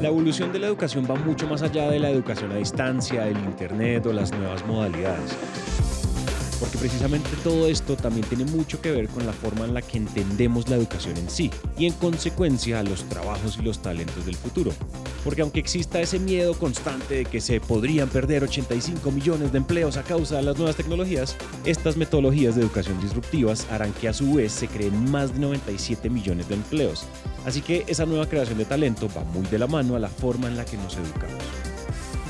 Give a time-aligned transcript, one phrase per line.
[0.00, 3.38] La evolución de la educación va mucho más allá de la educación a distancia, el
[3.38, 5.36] Internet o las nuevas modalidades
[6.76, 10.68] precisamente todo esto también tiene mucho que ver con la forma en la que entendemos
[10.68, 14.72] la educación en sí y en consecuencia los trabajos y los talentos del futuro.
[15.24, 19.96] Porque aunque exista ese miedo constante de que se podrían perder 85 millones de empleos
[19.96, 24.34] a causa de las nuevas tecnologías, estas metodologías de educación disruptivas harán que a su
[24.34, 27.04] vez se creen más de 97 millones de empleos.
[27.44, 30.48] Así que esa nueva creación de talento va muy de la mano a la forma
[30.48, 31.42] en la que nos educamos.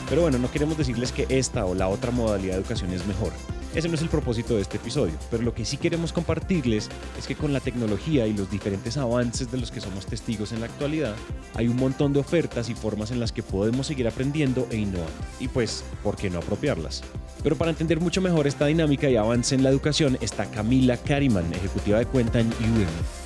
[0.09, 3.33] Pero bueno, no queremos decirles que esta o la otra modalidad de educación es mejor.
[3.77, 7.27] Ese no es el propósito de este episodio, pero lo que sí queremos compartirles es
[7.27, 10.67] que con la tecnología y los diferentes avances de los que somos testigos en la
[10.67, 11.15] actualidad,
[11.53, 15.13] hay un montón de ofertas y formas en las que podemos seguir aprendiendo e innovando.
[15.41, 17.03] Y pues, ¿por qué no apropiarlas?
[17.43, 21.53] Pero para entender mucho mejor esta dinámica y avance en la educación está Camila Kariman,
[21.53, 23.26] ejecutiva de cuenta en Udemy.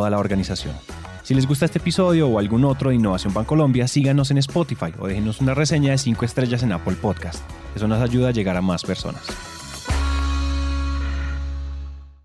[0.01, 0.73] toda la organización.
[1.21, 5.05] Si les gusta este episodio o algún otro de Innovación Bancolombia, síganos en Spotify o
[5.05, 7.47] déjenos una reseña de 5 estrellas en Apple Podcast.
[7.75, 9.21] Eso nos ayuda a llegar a más personas.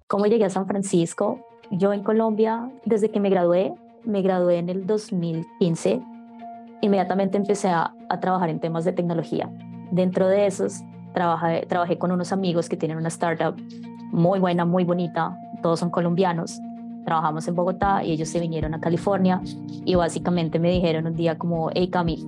[0.06, 1.46] ¿Cómo llegué a San Francisco?
[1.70, 3.74] Yo en Colombia, desde que me gradué,
[4.06, 6.00] me gradué en el 2015
[6.80, 9.50] inmediatamente empecé a, trabajar en temas de tecnología.
[9.90, 13.56] Dentro de esos, trabajé, trabajé con unos amigos que tienen una startup
[14.12, 16.58] muy buena, muy bonita, todos son colombianos.
[17.06, 19.40] Trabajamos en Bogotá y ellos se vinieron a California
[19.84, 22.18] y básicamente me dijeron un día como, hey Cami,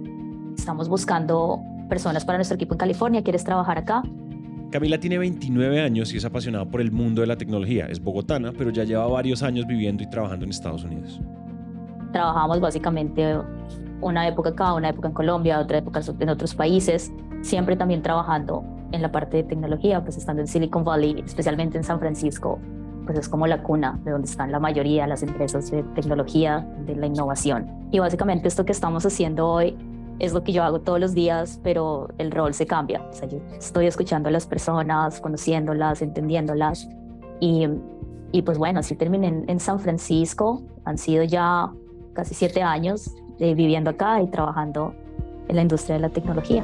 [0.56, 4.05] estamos buscando personas para nuestro equipo en California, ¿quieres trabajar acá?
[4.71, 7.87] Camila tiene 29 años y es apasionada por el mundo de la tecnología.
[7.87, 11.21] Es bogotana, pero ya lleva varios años viviendo y trabajando en Estados Unidos.
[12.12, 13.37] Trabajamos básicamente
[14.00, 17.11] una época acá, una época en Colombia, otra época en otros países,
[17.43, 18.62] siempre también trabajando
[18.93, 22.61] en la parte de tecnología, pues estando en Silicon Valley, especialmente en San Francisco,
[23.09, 26.69] pues es como la cuna de donde están la mayoría de las empresas de tecnología,
[26.85, 27.67] de la innovación.
[27.91, 29.79] Y básicamente esto que estamos haciendo hoy
[30.19, 33.01] es lo que yo hago todos los días, pero el rol se cambia.
[33.11, 36.87] O sea, yo estoy escuchando a las personas, conociéndolas, entendiéndolas.
[37.41, 37.67] Y,
[38.31, 40.61] y pues bueno, así terminé en, en San Francisco.
[40.85, 41.73] Han sido ya
[42.13, 44.93] casi siete años eh, viviendo acá y trabajando
[45.49, 46.63] en la industria de la tecnología.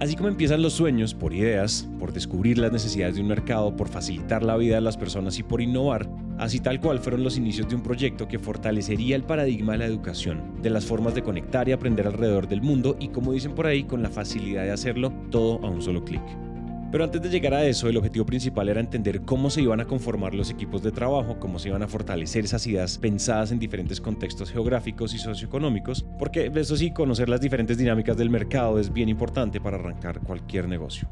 [0.00, 3.90] Así como empiezan los sueños por ideas, por descubrir las necesidades de un mercado, por
[3.90, 7.68] facilitar la vida de las personas y por innovar, así tal cual fueron los inicios
[7.68, 11.68] de un proyecto que fortalecería el paradigma de la educación, de las formas de conectar
[11.68, 15.12] y aprender alrededor del mundo y como dicen por ahí, con la facilidad de hacerlo
[15.30, 16.22] todo a un solo clic.
[16.90, 19.86] Pero antes de llegar a eso, el objetivo principal era entender cómo se iban a
[19.86, 24.00] conformar los equipos de trabajo, cómo se iban a fortalecer esas ideas pensadas en diferentes
[24.00, 29.08] contextos geográficos y socioeconómicos, porque eso sí, conocer las diferentes dinámicas del mercado es bien
[29.08, 31.08] importante para arrancar cualquier negocio.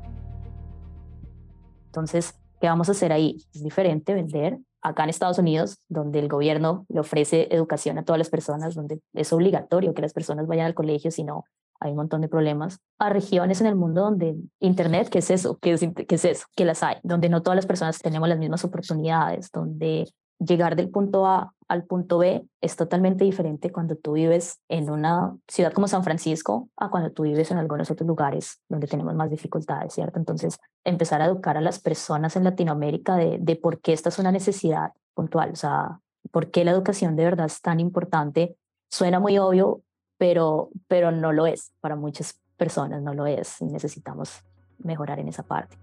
[1.87, 3.37] Entonces, ¿qué vamos a hacer ahí?
[3.55, 8.19] Es diferente vender acá en Estados Unidos, donde el gobierno le ofrece educación a todas
[8.19, 11.45] las personas, donde es obligatorio que las personas vayan al colegio, si no,
[11.81, 15.59] hay un montón de problemas, a regiones en el mundo donde Internet, ¿qué es eso?
[15.61, 16.47] ¿Qué es, qué es eso?
[16.57, 20.91] Que las hay, donde no todas las personas tenemos las mismas oportunidades, donde llegar del
[20.91, 25.87] punto A al punto B es totalmente diferente cuando tú vives en una ciudad como
[25.87, 30.19] San Francisco a cuando tú vives en algunos otros lugares donde tenemos más dificultades, ¿cierto?
[30.19, 34.19] Entonces, empezar a educar a las personas en Latinoamérica de, de por qué esta es
[34.19, 36.01] una necesidad puntual, o sea,
[36.31, 38.57] por qué la educación de verdad es tan importante.
[38.91, 39.83] Suena muy obvio,
[40.19, 41.73] pero, pero no lo es.
[41.81, 44.43] Para muchas personas no lo es y necesitamos
[44.79, 45.79] mejorar en esa parte.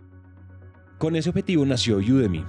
[0.97, 2.45] Con ese objetivo nació Udemy,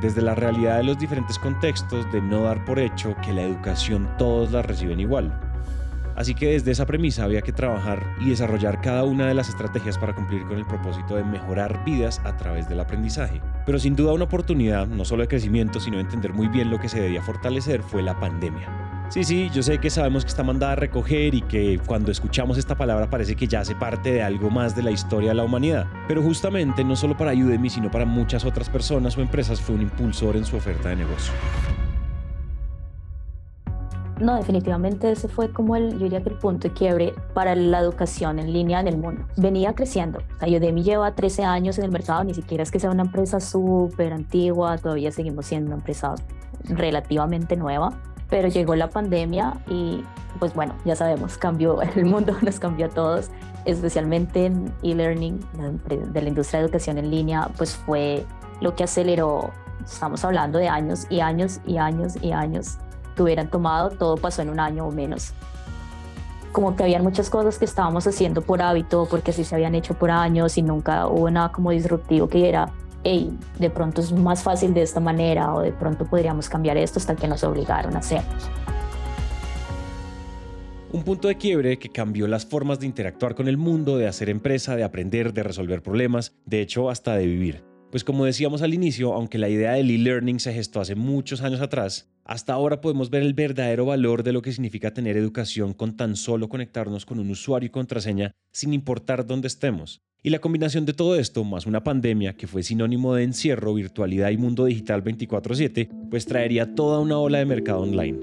[0.00, 4.08] desde la realidad de los diferentes contextos de no dar por hecho que la educación
[4.16, 5.38] todos la reciben igual.
[6.16, 9.96] Así que desde esa premisa había que trabajar y desarrollar cada una de las estrategias
[9.96, 13.40] para cumplir con el propósito de mejorar vidas a través del aprendizaje.
[13.64, 16.78] Pero sin duda una oportunidad, no solo de crecimiento, sino de entender muy bien lo
[16.78, 18.99] que se debía fortalecer, fue la pandemia.
[19.10, 22.58] Sí, sí, yo sé que sabemos que está mandada a recoger y que cuando escuchamos
[22.58, 25.42] esta palabra parece que ya hace parte de algo más de la historia de la
[25.42, 25.86] humanidad.
[26.06, 29.82] Pero justamente no solo para Udemy, sino para muchas otras personas o empresas fue un
[29.82, 31.34] impulsor en su oferta de negocio.
[34.20, 37.80] No, definitivamente ese fue como el, yo diría que el punto de quiebre para la
[37.80, 39.26] educación en línea en el mundo.
[39.36, 40.20] Venía creciendo.
[40.40, 43.40] O Udemy lleva 13 años en el mercado, ni siquiera es que sea una empresa
[43.40, 46.14] súper antigua, todavía seguimos siendo una empresa
[46.68, 47.98] relativamente nueva,
[48.30, 50.02] pero llegó la pandemia y
[50.38, 53.30] pues bueno, ya sabemos, cambió el mundo, nos cambió a todos,
[53.64, 55.40] especialmente en e-learning
[56.12, 58.24] de la industria de educación en línea, pues fue
[58.60, 59.50] lo que aceleró,
[59.84, 62.78] estamos hablando de años y años y años y años
[63.22, 65.32] hubieran tomado, todo pasó en un año o menos.
[66.52, 69.94] Como que habían muchas cosas que estábamos haciendo por hábito, porque así se habían hecho
[69.94, 72.72] por años y nunca hubo nada como disruptivo que era,
[73.04, 76.98] hey, de pronto es más fácil de esta manera o de pronto podríamos cambiar esto
[76.98, 78.22] hasta que nos obligaron a hacer.
[80.92, 84.28] Un punto de quiebre que cambió las formas de interactuar con el mundo, de hacer
[84.28, 87.64] empresa, de aprender, de resolver problemas, de hecho hasta de vivir.
[87.92, 91.60] Pues como decíamos al inicio, aunque la idea del e-learning se gestó hace muchos años
[91.60, 95.96] atrás, hasta ahora podemos ver el verdadero valor de lo que significa tener educación con
[95.96, 100.02] tan solo conectarnos con un usuario y contraseña sin importar dónde estemos.
[100.22, 104.28] Y la combinación de todo esto, más una pandemia que fue sinónimo de encierro, virtualidad
[104.28, 108.18] y mundo digital 24/7, pues traería toda una ola de mercado online.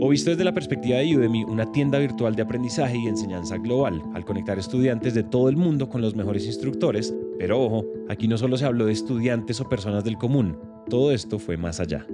[0.00, 4.02] O visto desde la perspectiva de Udemy, una tienda virtual de aprendizaje y enseñanza global,
[4.12, 8.36] al conectar estudiantes de todo el mundo con los mejores instructores, pero ojo, aquí no
[8.36, 10.58] solo se habló de estudiantes o personas del común,
[10.90, 12.04] todo esto fue más allá.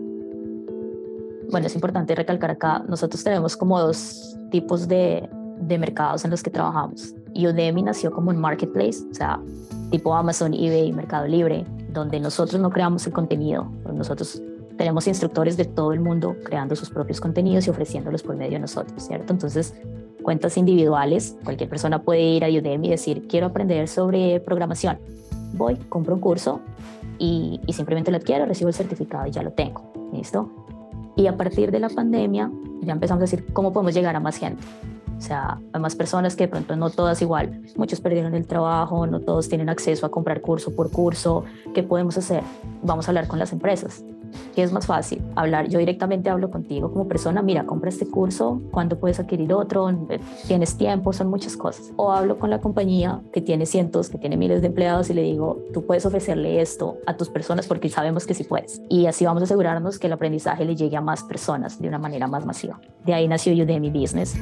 [1.51, 5.27] Bueno, es importante recalcar acá, nosotros tenemos como dos tipos de,
[5.67, 7.15] mercados en los que trabajamos.
[7.35, 9.41] Udemy nació como un marketplace, o sea,
[9.91, 14.43] tipo Amazon, eBay, Mercado Libre, donde nosotros no creamos el contenido, nosotros
[14.77, 18.61] tenemos instructores de todo el mundo creando sus propios contenidos y ofreciéndolos por medio de
[18.61, 19.33] nosotros, ¿cierto?
[19.33, 19.75] Entonces,
[20.23, 24.99] cuentas individuales, cualquier persona puede ir a Udemy y decir, quiero aprender sobre programación.
[25.53, 26.61] Voy, compro un curso
[27.19, 30.51] y, y simplemente lo adquiero, recibo el certificado y ya lo tengo, ¿listo?
[31.17, 32.51] Y a partir de la pandemia
[32.81, 34.63] ya empezamos a decir, ¿cómo podemos llegar a más gente?
[35.21, 37.61] O sea, hay más personas que de pronto no todas igual.
[37.77, 41.45] Muchos perdieron el trabajo, no todos tienen acceso a comprar curso por curso.
[41.75, 42.43] ¿Qué podemos hacer?
[42.83, 44.03] Vamos a hablar con las empresas.
[44.55, 45.23] ¿Qué es más fácil?
[45.37, 49.91] Hablar, yo directamente hablo contigo como persona, mira, compra este curso, ¿cuándo puedes adquirir otro?
[50.47, 51.13] ¿Tienes tiempo?
[51.13, 51.93] Son muchas cosas.
[51.97, 55.23] O hablo con la compañía que tiene cientos, que tiene miles de empleados y le
[55.23, 58.81] digo, tú puedes ofrecerle esto a tus personas porque sabemos que sí puedes.
[58.89, 61.99] Y así vamos a asegurarnos que el aprendizaje le llegue a más personas de una
[61.99, 62.81] manera más masiva.
[63.05, 64.37] De ahí nació Udemy Business.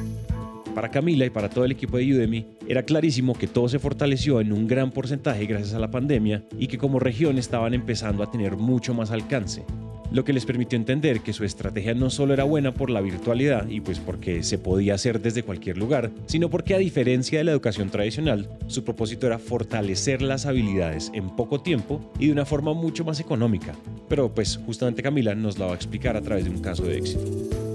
[0.75, 4.39] Para Camila y para todo el equipo de Udemy, era clarísimo que todo se fortaleció
[4.39, 8.31] en un gran porcentaje gracias a la pandemia y que como región estaban empezando a
[8.31, 9.65] tener mucho más alcance,
[10.11, 13.67] lo que les permitió entender que su estrategia no solo era buena por la virtualidad
[13.67, 17.51] y pues porque se podía hacer desde cualquier lugar, sino porque a diferencia de la
[17.51, 22.73] educación tradicional, su propósito era fortalecer las habilidades en poco tiempo y de una forma
[22.73, 23.73] mucho más económica.
[24.07, 26.97] Pero pues justamente Camila nos la va a explicar a través de un caso de
[26.97, 27.68] éxito.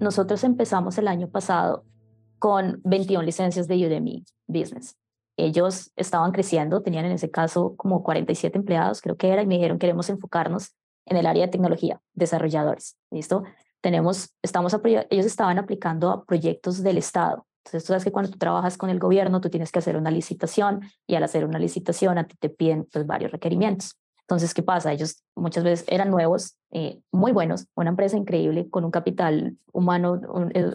[0.00, 1.84] Nosotros empezamos el año pasado
[2.38, 4.96] con 21 licencias de Udemy Business.
[5.36, 9.54] Ellos estaban creciendo, tenían en ese caso como 47 empleados, creo que era, y me
[9.54, 10.74] dijeron queremos enfocarnos
[11.06, 12.96] en el área de tecnología, desarrolladores.
[13.10, 13.44] ¿Listo?
[13.80, 14.76] Tenemos, estamos,
[15.10, 17.46] ellos estaban aplicando a proyectos del Estado.
[17.64, 20.10] Entonces, tú sabes que cuando tú trabajas con el gobierno, tú tienes que hacer una
[20.10, 23.96] licitación y al hacer una licitación a ti te piden pues, varios requerimientos.
[24.26, 24.92] Entonces, ¿qué pasa?
[24.92, 30.18] Ellos muchas veces eran nuevos, eh, muy buenos, una empresa increíble, con un capital humano,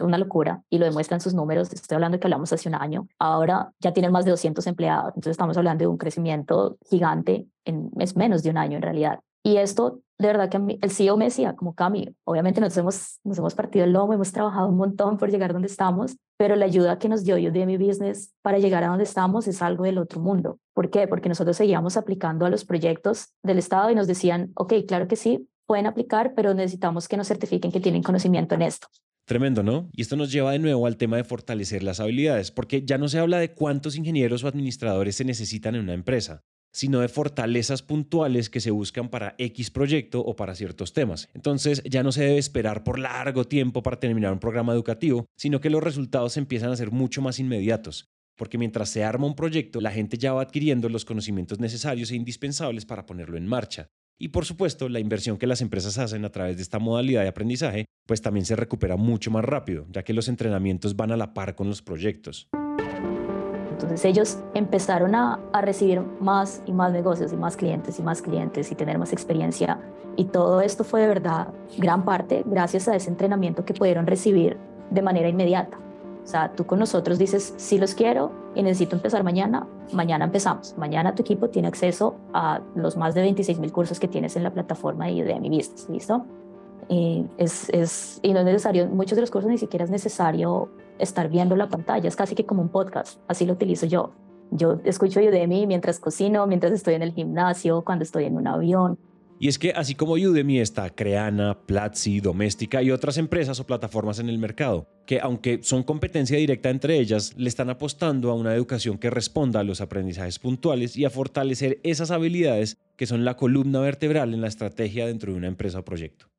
[0.02, 1.72] una locura, y lo demuestran sus números.
[1.72, 3.08] Estoy hablando que hablamos hace un año.
[3.18, 7.90] Ahora ya tienen más de 200 empleados, entonces estamos hablando de un crecimiento gigante en
[7.98, 9.20] es menos de un año en realidad.
[9.42, 13.38] Y esto, de verdad que el CEO me decía, como Cami, obviamente nos hemos, nos
[13.38, 16.98] hemos partido el lomo, hemos trabajado un montón por llegar donde estamos, pero la ayuda
[16.98, 20.58] que nos dio mi Business para llegar a donde estamos es algo del otro mundo.
[20.74, 21.08] ¿Por qué?
[21.08, 25.16] Porque nosotros seguíamos aplicando a los proyectos del Estado y nos decían, ok, claro que
[25.16, 28.88] sí, pueden aplicar, pero necesitamos que nos certifiquen que tienen conocimiento en esto.
[29.24, 29.88] Tremendo, ¿no?
[29.92, 33.08] Y esto nos lleva de nuevo al tema de fortalecer las habilidades, porque ya no
[33.08, 37.82] se habla de cuántos ingenieros o administradores se necesitan en una empresa, sino de fortalezas
[37.82, 41.28] puntuales que se buscan para X proyecto o para ciertos temas.
[41.34, 45.60] Entonces ya no se debe esperar por largo tiempo para terminar un programa educativo, sino
[45.60, 48.08] que los resultados empiezan a ser mucho más inmediatos.
[48.36, 52.16] Porque mientras se arma un proyecto, la gente ya va adquiriendo los conocimientos necesarios e
[52.16, 53.88] indispensables para ponerlo en marcha.
[54.18, 57.28] Y por supuesto, la inversión que las empresas hacen a través de esta modalidad de
[57.28, 61.32] aprendizaje, pues también se recupera mucho más rápido, ya que los entrenamientos van a la
[61.32, 62.48] par con los proyectos.
[63.90, 68.70] Entonces ellos empezaron a, recibir más y más negocios y más clientes y más clientes
[68.70, 69.80] y tener más experiencia.
[70.14, 74.56] Y todo esto fue de verdad gran parte gracias a ese entrenamiento que pudieron recibir
[74.90, 75.76] de manera inmediata.
[76.22, 80.76] O sea, tú con nosotros dices, sí los quiero y necesito empezar mañana, mañana empezamos.
[80.78, 84.44] Mañana tu equipo tiene acceso a los más de 26 mil cursos que tienes en
[84.44, 86.24] la plataforma de Udemy Business, ¿listo?
[86.88, 90.68] Y, es, es, y no es necesario, muchos de los cursos ni siquiera es necesario
[91.00, 94.12] estar viendo la pantalla, es casi que como un podcast, así lo utilizo yo.
[94.50, 98.98] Yo escucho Udemy mientras cocino, mientras estoy en el gimnasio, cuando estoy en un avión.
[99.42, 104.18] Y es que así como Udemy está Creana, Platzi, Doméstica y otras empresas o plataformas
[104.18, 108.54] en el mercado, que aunque son competencia directa entre ellas, le están apostando a una
[108.54, 113.38] educación que responda a los aprendizajes puntuales y a fortalecer esas habilidades que son la
[113.38, 116.29] columna vertebral en la estrategia dentro de una empresa o proyecto.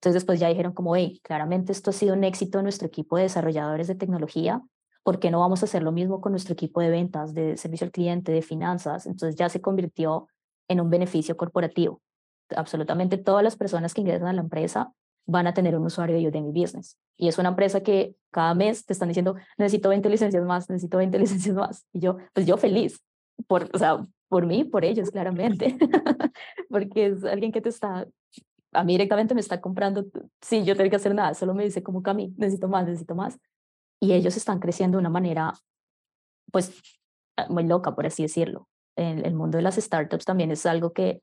[0.00, 3.18] Entonces después ya dijeron como, hey, claramente esto ha sido un éxito en nuestro equipo
[3.18, 4.62] de desarrolladores de tecnología,
[5.02, 7.84] ¿por qué no vamos a hacer lo mismo con nuestro equipo de ventas, de servicio
[7.84, 9.04] al cliente, de finanzas?
[9.04, 10.26] Entonces ya se convirtió
[10.68, 12.00] en un beneficio corporativo.
[12.56, 14.90] Absolutamente todas las personas que ingresan a la empresa
[15.26, 16.96] van a tener un usuario de Udemy Business.
[17.18, 20.96] Y es una empresa que cada mes te están diciendo, necesito 20 licencias más, necesito
[20.96, 21.84] 20 licencias más.
[21.92, 23.02] Y yo, pues yo feliz,
[23.46, 25.76] por, o sea, por mí, por ellos, claramente,
[26.70, 28.06] porque es alguien que te está
[28.72, 30.06] a mí directamente me está comprando
[30.40, 33.38] sin yo tener que hacer nada, solo me dice como Cami, necesito más, necesito más.
[34.00, 35.52] Y ellos están creciendo de una manera,
[36.52, 36.80] pues,
[37.36, 38.68] ah, muy loca, por así decirlo.
[38.96, 41.22] El, el mundo de las startups también es algo que,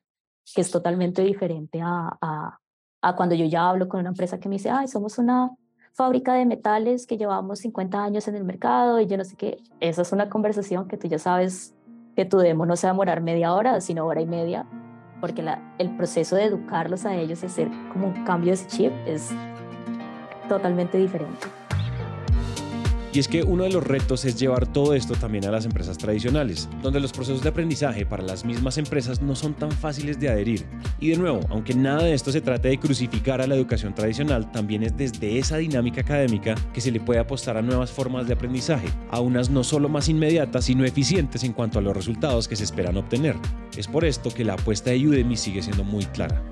[0.55, 2.59] es totalmente diferente a, a,
[3.01, 5.51] a cuando yo ya hablo con una empresa que me dice, ay, somos una
[5.93, 9.57] fábrica de metales que llevamos 50 años en el mercado y yo no sé qué.
[9.81, 11.75] Esa es una conversación que tú ya sabes
[12.15, 14.65] que tu demo no se va a demorar media hora, sino hora y media
[15.19, 18.91] porque la, el proceso de educarlos a ellos y hacer como un cambio de chip
[19.05, 19.29] es
[20.47, 21.47] totalmente diferente.
[23.13, 25.97] Y es que uno de los retos es llevar todo esto también a las empresas
[25.97, 30.29] tradicionales, donde los procesos de aprendizaje para las mismas empresas no son tan fáciles de
[30.29, 30.65] adherir.
[30.99, 34.51] Y de nuevo, aunque nada de esto se trate de crucificar a la educación tradicional,
[34.51, 38.33] también es desde esa dinámica académica que se le puede apostar a nuevas formas de
[38.33, 42.55] aprendizaje, a unas no solo más inmediatas, sino eficientes en cuanto a los resultados que
[42.55, 43.35] se esperan obtener.
[43.77, 46.43] Es por esto que la apuesta de Udemy sigue siendo muy clara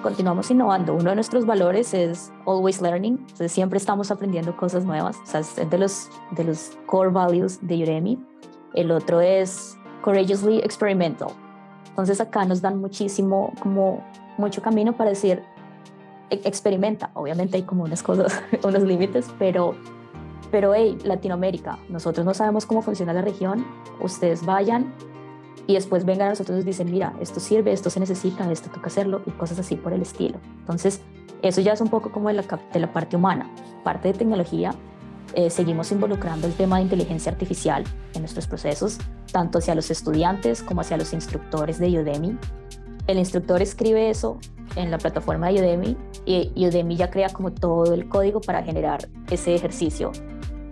[0.00, 0.94] continuamos innovando.
[0.94, 5.40] Uno de nuestros valores es always learning, entonces siempre estamos aprendiendo cosas nuevas, o sea,
[5.40, 8.18] es de los, de los core values de Udemy.
[8.74, 11.28] El otro es courageously experimental.
[11.88, 14.04] Entonces acá nos dan muchísimo, como
[14.38, 15.42] mucho camino para decir,
[16.30, 17.10] e, experimenta.
[17.14, 19.74] Obviamente hay como unas cosas, unos límites, pero,
[20.50, 23.66] pero hey, Latinoamérica, nosotros no sabemos cómo funciona la región,
[24.00, 24.94] ustedes vayan,
[25.66, 28.88] y después vengan a nosotros y dicen, mira, esto sirve, esto se necesita, esto toca
[28.88, 30.38] hacerlo y cosas así por el estilo.
[30.60, 31.00] Entonces,
[31.42, 33.50] eso ya es un poco como de la, parte humana.
[33.84, 34.74] Parte de tecnología,
[35.34, 38.98] eh, seguimos involucrando el tema de inteligencia artificial en nuestros procesos,
[39.32, 42.36] tanto hacia los estudiantes como hacia los instructores de Udemy.
[43.06, 44.38] El instructor escribe eso
[44.76, 49.08] en la plataforma de Udemy y Udemy ya crea como todo el código para generar
[49.30, 50.12] ese ejercicio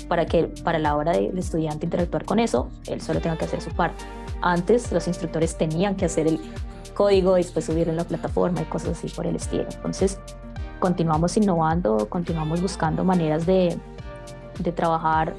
[0.08, 3.60] para que para la hora del estudiante interactuar con eso, él solo tenga que hacer
[3.60, 4.04] su parte.
[4.40, 6.40] Antes los instructores tenían que hacer el
[6.94, 9.66] código y después subirlo en la plataforma y cosas así por el estilo.
[9.72, 10.18] Entonces,
[10.78, 13.78] continuamos innovando, continuamos buscando maneras de,
[14.74, 15.34] trabajar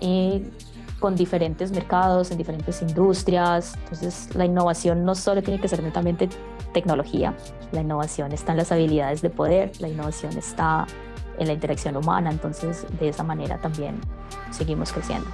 [0.00, 0.48] eh,
[1.00, 3.74] con diferentes mercados, en diferentes industrias.
[3.84, 6.28] Entonces, la innovación no solo tiene que ser netamente
[6.72, 7.34] tecnología,
[7.72, 10.86] la innovación está en las habilidades de poder, la innovación está
[11.38, 14.00] en la interacción humana, entonces de esa manera también
[14.50, 15.26] seguimos creciendo.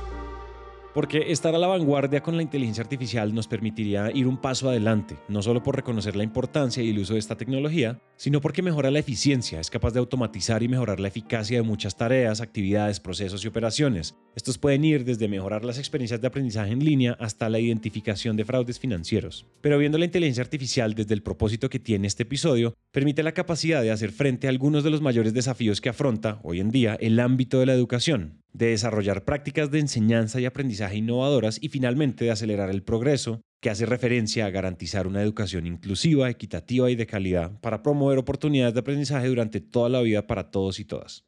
[0.99, 5.17] Porque estar a la vanguardia con la inteligencia artificial nos permitiría ir un paso adelante,
[5.29, 8.91] no solo por reconocer la importancia y el uso de esta tecnología, sino porque mejora
[8.91, 13.45] la eficiencia, es capaz de automatizar y mejorar la eficacia de muchas tareas, actividades, procesos
[13.45, 14.17] y operaciones.
[14.35, 18.45] Estos pueden ir desde mejorar las experiencias de aprendizaje en línea hasta la identificación de
[18.45, 19.47] fraudes financieros.
[19.61, 23.83] Pero viendo la inteligencia artificial desde el propósito que tiene este episodio, permite la capacidad
[23.83, 27.21] de hacer frente a algunos de los mayores desafíos que afronta hoy en día el
[27.21, 32.31] ámbito de la educación, de desarrollar prácticas de enseñanza y aprendizaje innovadoras y finalmente de
[32.31, 37.59] acelerar el progreso, que hace referencia a garantizar una educación inclusiva, equitativa y de calidad
[37.61, 41.25] para promover oportunidades de aprendizaje durante toda la vida para todos y todas.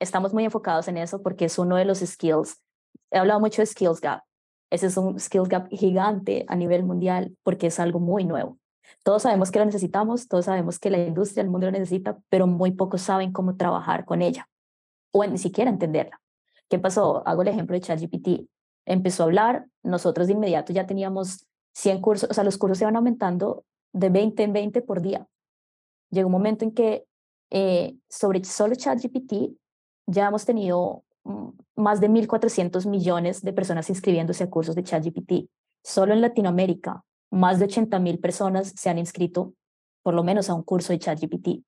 [0.00, 2.60] Estamos muy enfocados en eso porque es uno de los skills.
[3.10, 4.22] He hablado mucho de Skills Gap.
[4.70, 8.58] Ese es un Skills Gap gigante a nivel mundial porque es algo muy nuevo.
[9.04, 12.46] Todos sabemos que lo necesitamos, todos sabemos que la industria, el mundo lo necesita, pero
[12.46, 14.48] muy pocos saben cómo trabajar con ella
[15.12, 16.20] o ni siquiera entenderla.
[16.68, 17.26] ¿Qué pasó?
[17.26, 18.48] Hago el ejemplo de ChatGPT.
[18.86, 22.84] Empezó a hablar, nosotros de inmediato ya teníamos 100 cursos, o sea, los cursos se
[22.84, 25.26] van aumentando de 20 en 20 por día.
[26.10, 27.04] Llegó un momento en que
[27.50, 29.56] eh, sobre solo ChatGPT
[30.06, 35.50] ya hemos tenido mm, más de 1.400 millones de personas inscribiéndose a cursos de ChatGPT.
[35.82, 39.54] Solo en Latinoamérica, más de 80.000 personas se han inscrito
[40.02, 41.64] por lo menos a un curso de ChatGPT.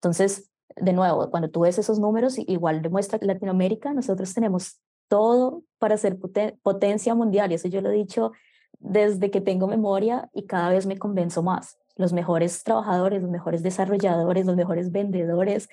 [0.00, 5.62] Entonces, de nuevo, cuando tú ves esos números, igual demuestra que Latinoamérica, nosotros tenemos todo
[5.78, 6.18] para ser
[6.62, 8.32] potencia mundial, y eso yo lo he dicho
[8.80, 11.78] desde que tengo memoria y cada vez me convenzo más.
[11.96, 15.68] los mejores trabajadores, los mejores desarrolladores, los mejores vendedores,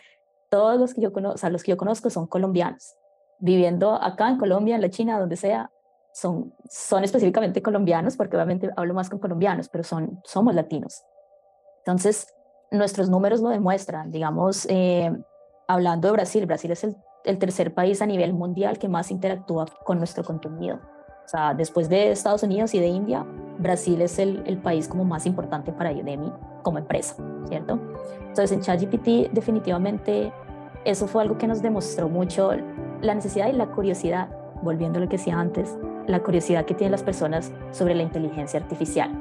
[0.52, 2.94] todos los que yo conozco, los que yo conozco son colombianos,
[3.40, 5.72] viviendo acá en Colombia, en la China, donde sea,
[6.14, 11.02] son, son específicamente colombianos, porque obviamente hablo más con colombianos, pero son, somos latinos.
[11.80, 12.28] Entonces,
[12.72, 15.12] nuestros números lo demuestran, digamos, eh,
[15.68, 16.88] hablando de Brasil, Brasil es
[17.26, 20.80] el, tercer país a nivel mundial que más interactúa con nuestro contenido.
[21.26, 23.26] O sea, después de Estados Unidos y de India,
[23.60, 26.32] Brasil es el, el, país como más importante para Udemy
[26.64, 27.16] como empresa,
[27.48, 27.80] ¿cierto?
[28.20, 30.34] Entonces en ChatGPT definitivamente
[30.84, 32.52] eso fue algo que nos demostró mucho
[33.02, 34.30] la necesidad y la curiosidad,
[34.62, 38.60] volviendo a lo que decía antes, la curiosidad que tienen las personas sobre la inteligencia
[38.60, 39.12] artificial.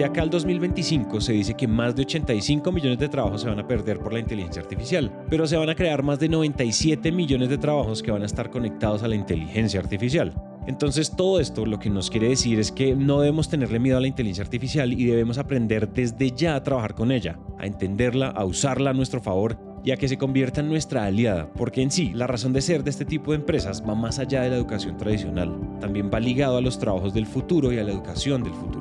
[0.00, 3.58] De acá al 2025 se dice que más de 85 millones de trabajos se van
[3.58, 7.50] a perder por la inteligencia artificial, pero se van a crear más de 97 millones
[7.50, 10.32] de trabajos que van a estar conectados a la inteligencia artificial.
[10.66, 14.00] Entonces todo esto lo que nos quiere decir es que no debemos tenerle miedo a
[14.00, 18.46] la inteligencia artificial y debemos aprender desde ya a trabajar con ella, a entenderla, a
[18.46, 22.12] usarla a nuestro favor y a que se convierta en nuestra aliada, porque en sí
[22.14, 24.96] la razón de ser de este tipo de empresas va más allá de la educación
[24.96, 28.79] tradicional, también va ligado a los trabajos del futuro y a la educación del futuro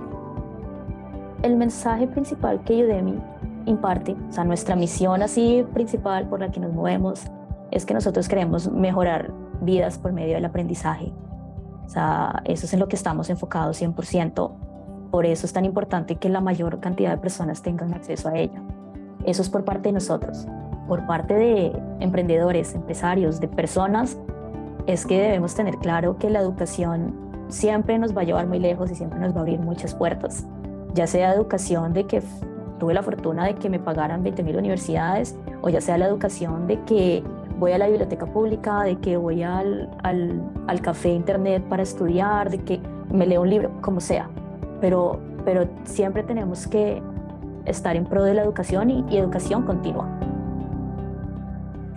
[1.44, 3.20] el mensaje principal que Udemy
[3.66, 7.26] imparte, o sea, nuestra misión así principal por la que nos movemos,
[7.72, 9.32] es que nosotros queremos mejorar
[9.62, 11.12] vidas por medio del aprendizaje.
[11.86, 14.52] O sea, eso es en lo que estamos enfocados 100%.
[15.12, 18.62] Por eso es tan importante que la mayor cantidad de personas tengan acceso a ella.
[19.26, 20.48] Eso es por parte de nosotros.
[20.88, 24.18] Por parte de emprendedores, empresarios, de personas,
[24.88, 27.14] es que debemos tener claro que la educación
[27.48, 30.46] siempre nos va a llevar muy lejos y siempre nos va a abrir muchas puertas
[30.94, 32.22] ya sea educación de que
[32.80, 36.82] tuve la fortuna de que me pagaran 20.000 universidades, o ya sea la educación de
[36.84, 37.24] que
[37.60, 42.60] voy a la biblioteca pública, de que voy al, al, café internet para estudiar, de
[42.60, 42.80] que
[43.12, 44.30] me leo un libro, como sea.
[44.80, 47.04] Pero, pero siempre tenemos que
[47.66, 50.19] estar en pro de la educación y educación continua.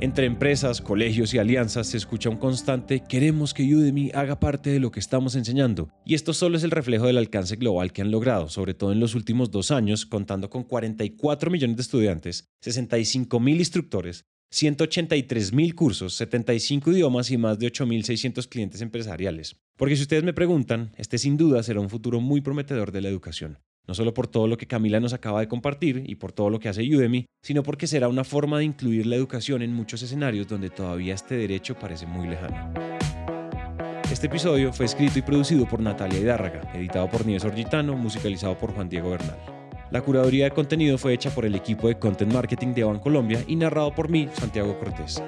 [0.03, 4.81] Entre empresas, colegios y alianzas se escucha un constante queremos que Udemy haga parte de
[4.81, 5.91] lo que estamos enseñando.
[6.05, 8.99] Y esto solo es el reflejo del alcance global que han logrado, sobre todo en
[8.99, 15.73] los últimos dos años, contando con 44 millones de estudiantes, 65 mil instructores, 183 mil
[15.77, 19.55] cursos, 75 idiomas y más de 8.600 clientes empresariales.
[19.77, 23.09] Porque si ustedes me preguntan, este sin duda será un futuro muy prometedor de la
[23.09, 26.51] educación no solo por todo lo que Camila nos acaba de compartir y por todo
[26.51, 30.03] lo que hace Udemy, sino porque será una forma de incluir la educación en muchos
[30.03, 32.73] escenarios donde todavía este derecho parece muy lejano.
[34.11, 38.73] Este episodio fue escrito y producido por Natalia Hidárraga, editado por Nieves Orgitano, musicalizado por
[38.75, 39.39] Juan Diego Bernal.
[39.91, 43.57] La curaduría de contenido fue hecha por el equipo de Content Marketing de Colombia y
[43.57, 45.23] narrado por mí, Santiago Cortés.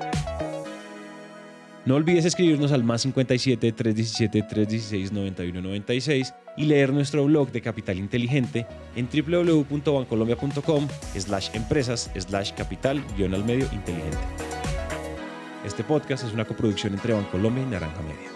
[1.86, 7.98] No olvides escribirnos al más 57 317 316 9196 y leer nuestro blog de Capital
[7.98, 8.66] Inteligente
[8.96, 14.18] en www.bancolombia.com slash empresas slash capital guion al medio inteligente.
[15.64, 18.33] Este podcast es una coproducción entre Bancolombia y Naranja Media.